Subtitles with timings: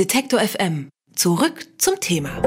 [0.00, 0.88] Detektor FM.
[1.14, 2.40] Zurück zum Thema.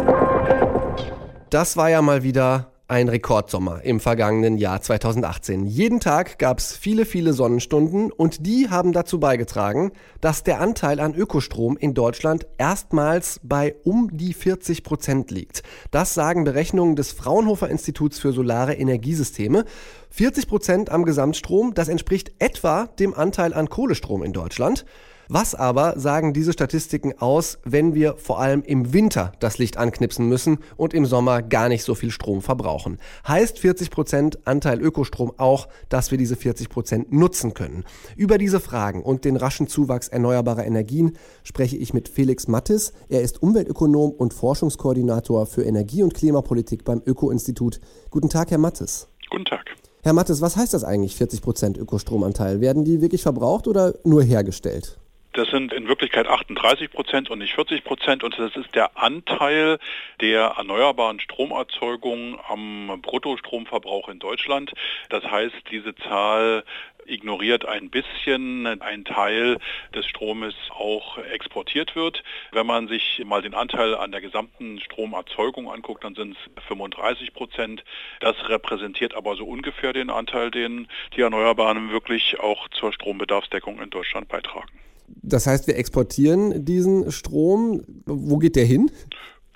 [1.51, 5.67] Das war ja mal wieder ein Rekordsommer im vergangenen Jahr 2018.
[5.67, 10.99] Jeden Tag gab es viele, viele Sonnenstunden und die haben dazu beigetragen, dass der Anteil
[10.99, 15.61] an Ökostrom in Deutschland erstmals bei um die 40 Prozent liegt.
[15.91, 19.65] Das sagen Berechnungen des Fraunhofer Instituts für Solare Energiesysteme.
[20.09, 24.85] 40 Prozent am Gesamtstrom, das entspricht etwa dem Anteil an Kohlestrom in Deutschland.
[25.29, 30.27] Was aber sagen diese Statistiken aus, wenn wir vor allem im Winter das Licht anknipsen
[30.27, 32.97] müssen und im Sommer gar nicht so viel Strom verbrauchen?
[33.25, 37.85] Heißt 40% Anteil Ökostrom auch, dass wir diese 40% nutzen können?
[38.17, 42.91] Über diese Fragen und den raschen Zuwachs erneuerbarer Energien spreche ich mit Felix Mattis.
[43.07, 47.79] Er ist Umweltökonom und Forschungskoordinator für Energie- und Klimapolitik beim Öko-Institut.
[48.09, 49.07] Guten Tag, Herr Mattis.
[49.29, 49.63] Guten Tag.
[50.03, 52.59] Herr Mattes, was heißt das eigentlich, 40% Ökostromanteil?
[52.59, 54.99] Werden die wirklich verbraucht oder nur hergestellt?
[55.33, 59.79] Das sind in Wirklichkeit 38 Prozent und nicht 40 Prozent und das ist der Anteil
[60.21, 64.73] der erneuerbaren Stromerzeugung am Bruttostromverbrauch in Deutschland.
[65.09, 66.63] Das heißt, diese Zahl
[67.07, 69.57] ignoriert ein bisschen ein Teil
[69.95, 72.23] des Stromes auch exportiert wird.
[72.51, 77.33] Wenn man sich mal den Anteil an der gesamten Stromerzeugung anguckt, dann sind es 35
[77.33, 77.83] Prozent.
[78.19, 83.89] Das repräsentiert aber so ungefähr den Anteil, den die Erneuerbaren wirklich auch zur Strombedarfsdeckung in
[83.89, 84.69] Deutschland beitragen.
[85.21, 87.81] Das heißt, wir exportieren diesen Strom.
[88.05, 88.91] Wo geht der hin?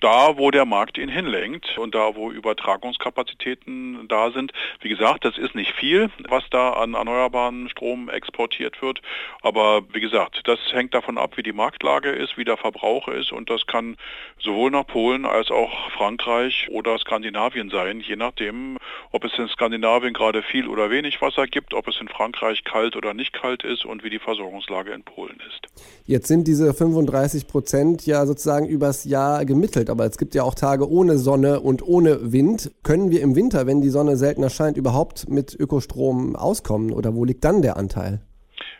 [0.02, 4.52] Da, wo der Markt ihn hinlenkt und da, wo Übertragungskapazitäten da sind.
[4.82, 9.02] Wie gesagt, das ist nicht viel, was da an erneuerbaren Strom exportiert wird.
[9.42, 13.32] Aber wie gesagt, das hängt davon ab, wie die Marktlage ist, wie der Verbrauch ist.
[13.32, 13.98] Und das kann
[14.40, 18.78] sowohl nach Polen als auch Frankreich oder Skandinavien sein, je nachdem,
[19.12, 22.96] ob es in Skandinavien gerade viel oder wenig Wasser gibt, ob es in Frankreich kalt
[22.96, 25.68] oder nicht kalt ist und wie die Versorgungslage in Polen ist.
[26.06, 30.44] Jetzt sind diese 35 Prozent ja sozusagen übers Jahr gemittelt kalt, aber es gibt ja
[30.44, 32.72] auch Tage ohne Sonne und ohne Wind.
[32.84, 37.26] Können wir im Winter, wenn die Sonne seltener scheint, überhaupt mit Ökostrom auskommen oder wo
[37.26, 38.22] liegt dann der Anteil?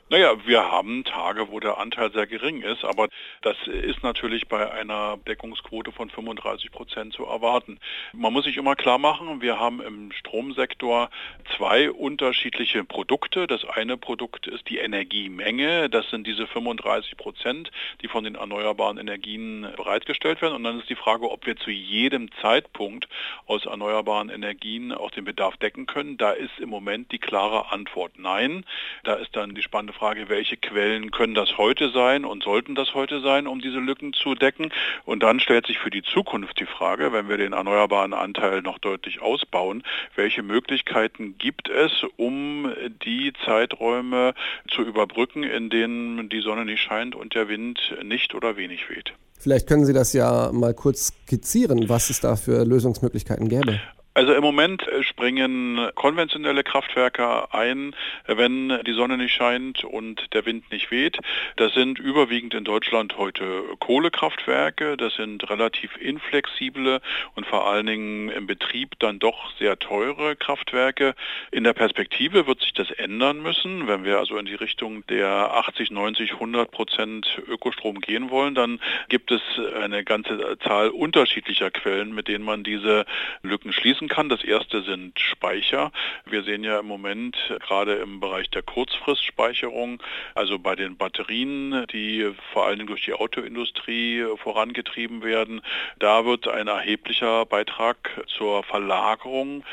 [0.10, 3.10] Naja, wir haben Tage, wo der Anteil sehr gering ist, aber
[3.42, 7.78] das ist natürlich bei einer Deckungsquote von 35 Prozent zu erwarten.
[8.14, 11.10] Man muss sich immer klar machen, wir haben im Stromsektor
[11.58, 13.48] zwei unterschiedliche Produkte.
[13.48, 18.98] Das eine Produkt ist die Energiemenge, das sind diese 35 Prozent, die von den erneuerbaren
[18.98, 20.56] Energien bereitgestellt werden.
[20.56, 23.10] Und dann ist die Frage, ob wir zu jedem Zeitpunkt
[23.46, 26.16] aus erneuerbaren Energien auch den Bedarf decken können.
[26.16, 28.64] Da ist im Moment die klare Antwort nein.
[29.04, 32.94] Da ist dann die spannende Frage, welche Quellen können das heute sein und sollten das
[32.94, 34.72] heute sein, um diese Lücken zu decken.
[35.06, 38.78] Und dann stellt sich für die Zukunft die Frage, wenn wir den erneuerbaren Anteil noch
[38.78, 39.84] deutlich ausbauen,
[40.16, 42.72] welche Möglichkeiten gibt es, um
[43.06, 44.34] die Zeiträume
[44.70, 49.14] zu überbrücken, in denen die Sonne nicht scheint und der Wind nicht oder wenig weht.
[49.40, 53.80] Vielleicht können Sie das ja mal kurz skizzieren, was es da für Lösungsmöglichkeiten gäbe.
[54.18, 57.96] Also im Moment äh, springen konventionelle Kraftwerke ein,
[58.26, 61.20] wenn die Sonne nicht scheint und der Wind nicht weht.
[61.56, 64.98] Das sind überwiegend in Deutschland heute Kohlekraftwerke.
[64.98, 67.00] Das sind relativ inflexible
[67.36, 71.14] und vor allen Dingen im Betrieb dann doch sehr teure Kraftwerke.
[71.52, 73.88] In der Perspektive wird sich das ändern müssen.
[73.88, 78.80] Wenn wir also in die Richtung der 80, 90, 100 Prozent Ökostrom gehen wollen, dann
[79.10, 79.42] gibt es
[79.80, 83.06] eine ganze Zahl unterschiedlicher Quellen, mit denen man diese
[83.44, 84.30] Lücken schließen nutzen kann.
[84.30, 85.92] Das erste sind Speicher.
[86.26, 90.02] Wir sehen ja im Moment gerade im Bereich der Kurzfristspeicherung,
[90.36, 95.62] also bei den Batterien, die vor allen Dingen durch die Autoindustrie vorangetrieben werden,
[96.00, 97.98] da wird ein erheblicher Beitrag
[98.28, 99.64] zur Verlagerung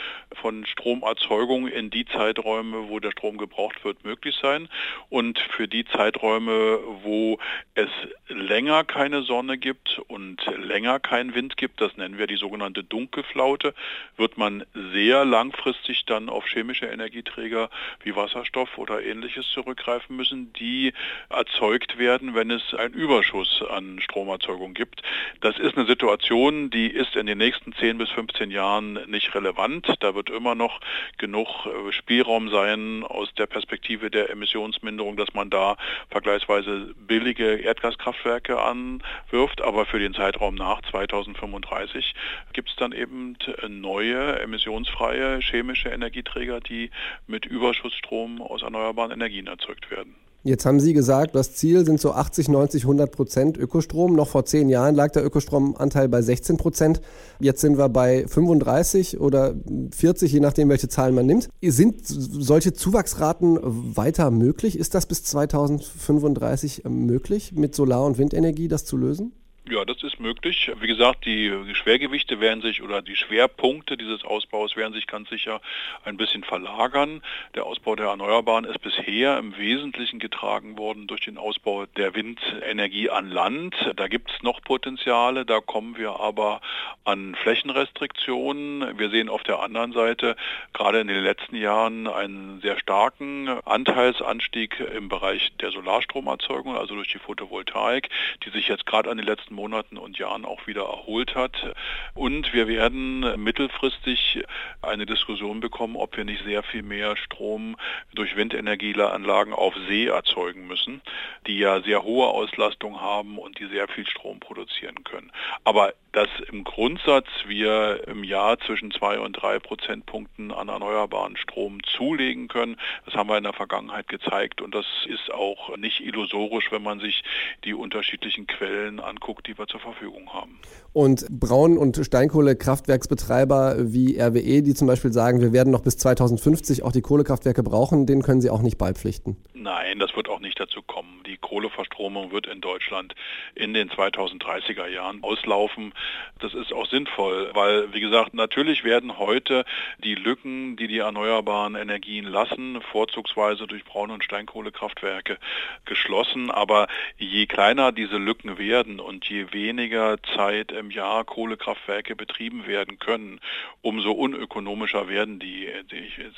[0.40, 4.68] von Stromerzeugung in die Zeiträume, wo der Strom gebraucht wird, möglich sein.
[5.08, 7.38] Und für die Zeiträume, wo
[7.74, 7.88] es
[8.28, 13.74] länger keine Sonne gibt und länger keinen Wind gibt, das nennen wir die sogenannte Dunkelflaute,
[14.16, 17.70] wird man sehr langfristig dann auf chemische Energieträger
[18.02, 20.92] wie Wasserstoff oder ähnliches zurückgreifen müssen, die
[21.28, 25.02] erzeugt werden, wenn es einen Überschuss an Stromerzeugung gibt.
[25.40, 29.92] Das ist eine Situation, die ist in den nächsten 10 bis 15 Jahren nicht relevant.
[30.00, 30.80] Da wird immer noch
[31.18, 35.76] genug äh, Spielraum sein aus der Perspektive der Emissionsminderung, dass man da
[36.10, 39.62] vergleichsweise billige Erdgaskraftwerke anwirft.
[39.62, 42.14] Aber für den Zeitraum nach 2035
[42.52, 43.36] gibt es dann eben
[43.68, 46.90] neue emissionsfreie chemische Energieträger, die
[47.26, 50.14] mit Überschussstrom aus erneuerbaren Energien erzeugt werden.
[50.46, 54.14] Jetzt haben Sie gesagt, das Ziel sind so 80, 90, 100 Prozent Ökostrom.
[54.14, 57.00] Noch vor zehn Jahren lag der Ökostromanteil bei 16 Prozent.
[57.40, 59.54] Jetzt sind wir bei 35 oder
[59.96, 61.48] 40, je nachdem, welche Zahlen man nimmt.
[61.62, 64.78] Sind solche Zuwachsraten weiter möglich?
[64.78, 69.32] Ist das bis 2035 möglich, mit Solar- und Windenergie das zu lösen?
[69.66, 70.70] Ja, das ist möglich.
[70.78, 75.62] Wie gesagt, die Schwergewichte werden sich oder die Schwerpunkte dieses Ausbaus werden sich ganz sicher
[76.04, 77.22] ein bisschen verlagern.
[77.54, 83.08] Der Ausbau der Erneuerbaren ist bisher im Wesentlichen getragen worden durch den Ausbau der Windenergie
[83.08, 83.74] an Land.
[83.96, 86.60] Da gibt es noch Potenziale, da kommen wir aber
[87.04, 88.98] an Flächenrestriktionen.
[88.98, 90.36] Wir sehen auf der anderen Seite
[90.74, 97.08] gerade in den letzten Jahren einen sehr starken Anteilsanstieg im Bereich der Solarstromerzeugung, also durch
[97.08, 98.10] die Photovoltaik,
[98.44, 101.74] die sich jetzt gerade an den letzten Monaten und Jahren auch wieder erholt hat.
[102.14, 104.44] Und wir werden mittelfristig
[104.82, 107.76] eine Diskussion bekommen, ob wir nicht sehr viel mehr Strom
[108.14, 111.00] durch Windenergieanlagen auf See erzeugen müssen,
[111.46, 115.32] die ja sehr hohe Auslastung haben und die sehr viel Strom produzieren können.
[115.64, 121.78] Aber dass im Grundsatz wir im Jahr zwischen zwei und drei Prozentpunkten an erneuerbaren Strom
[121.82, 126.70] zulegen können, das haben wir in der Vergangenheit gezeigt und das ist auch nicht illusorisch,
[126.70, 127.24] wenn man sich
[127.64, 130.60] die unterschiedlichen Quellen anguckt, die wir zur Verfügung haben.
[130.92, 136.84] Und Braun- und Steinkohlekraftwerksbetreiber wie RWE, die zum Beispiel sagen, wir werden noch bis 2050
[136.84, 139.36] auch die Kohlekraftwerke brauchen, denen können Sie auch nicht beipflichten?
[139.64, 141.22] Nein, das wird auch nicht dazu kommen.
[141.26, 143.14] Die Kohleverstromung wird in Deutschland
[143.54, 145.94] in den 2030er Jahren auslaufen.
[146.38, 149.64] Das ist auch sinnvoll, weil, wie gesagt, natürlich werden heute
[149.96, 155.38] die Lücken, die die erneuerbaren Energien lassen, vorzugsweise durch Braun- und Steinkohlekraftwerke
[155.86, 156.50] geschlossen.
[156.50, 156.86] Aber
[157.16, 163.40] je kleiner diese Lücken werden und je weniger Zeit im Jahr Kohlekraftwerke betrieben werden können,
[163.80, 165.70] umso unökonomischer werden die.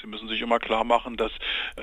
[0.00, 1.32] Sie müssen sich immer klar machen, dass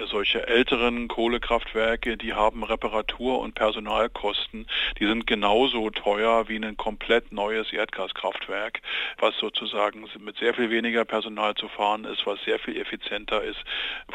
[0.05, 4.67] solche älteren Kohlekraftwerke, die haben Reparatur- und Personalkosten,
[4.99, 8.81] die sind genauso teuer wie ein komplett neues Erdgaskraftwerk,
[9.17, 13.57] was sozusagen mit sehr viel weniger Personal zu fahren ist, was sehr viel effizienter ist.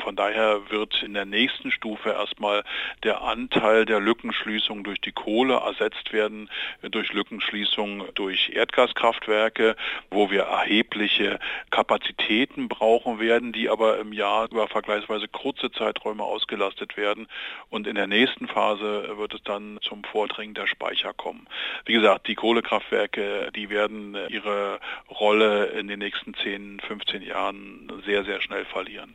[0.04, 2.62] Von daher wird in der nächsten Stufe erstmal
[3.02, 6.48] der Anteil der Lückenschließung durch die Kohle ersetzt werden
[6.82, 9.74] durch Lückenschließung durch Erdgaskraftwerke,
[10.10, 11.40] wo wir erhebliche
[11.70, 17.26] Kapazitäten brauchen werden, die aber im Jahr über vergleichsweise kurze Zeiträume ausgelastet werden.
[17.70, 21.46] Und in der nächsten Phase wird es dann zum Vordringen der Speicher kommen.
[21.86, 24.78] Wie gesagt, die Kohlekraftwerke, die werden ihre
[25.10, 29.14] Rolle in den nächsten 10, 15 Jahren sehr, sehr schnell verlieren.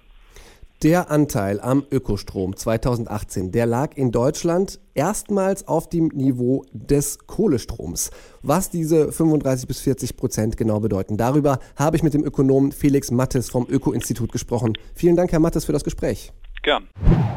[0.83, 8.11] Der Anteil am Ökostrom 2018, der lag in Deutschland erstmals auf dem Niveau des Kohlestroms.
[8.41, 13.11] Was diese 35 bis 40 Prozent genau bedeuten, darüber habe ich mit dem Ökonomen Felix
[13.11, 14.73] Mattes vom Öko-Institut gesprochen.
[14.93, 16.33] Vielen Dank, Herr Mattes, für das Gespräch.
[16.63, 16.87] Gern.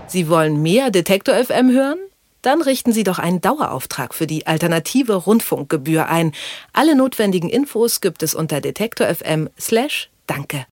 [0.07, 1.99] Sie wollen mehr Detektor FM hören?
[2.43, 6.31] Dann richten Sie doch einen Dauerauftrag für die alternative Rundfunkgebühr ein.
[6.73, 10.65] Alle notwendigen Infos gibt es unter detektor.fm/danke.